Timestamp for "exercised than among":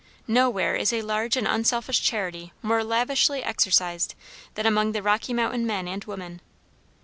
3.43-4.93